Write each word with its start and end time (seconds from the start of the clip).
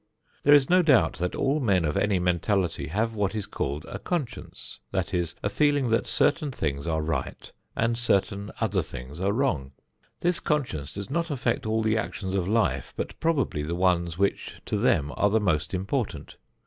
There 0.41 0.55
is 0.55 0.67
no 0.67 0.81
doubt 0.81 1.19
that 1.19 1.35
all 1.35 1.59
men 1.59 1.85
of 1.85 1.95
any 1.95 2.17
mentality 2.17 2.87
have 2.87 3.13
what 3.13 3.35
is 3.35 3.45
called 3.45 3.85
a 3.85 3.99
conscience; 3.99 4.79
that 4.91 5.13
is, 5.13 5.35
a 5.43 5.47
feeling 5.51 5.91
that 5.91 6.07
certain 6.07 6.51
things 6.51 6.87
are 6.87 7.03
right, 7.03 7.51
and 7.75 7.95
certain 7.99 8.49
other 8.59 8.81
things 8.81 9.19
are 9.19 9.31
wrong. 9.31 9.73
This 10.21 10.39
conscience 10.39 10.91
does 10.91 11.11
not 11.11 11.29
affect 11.29 11.67
all 11.67 11.83
the 11.83 11.99
actions 11.99 12.33
of 12.33 12.47
life, 12.47 12.95
but 12.97 13.19
probably 13.19 13.61
the 13.61 13.75
ones 13.75 14.17
which 14.17 14.55
to 14.65 14.75
them 14.77 15.11
are 15.17 15.29
the 15.29 15.39
most 15.39 15.71
important. 15.71 16.37